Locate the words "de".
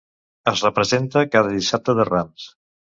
2.03-2.11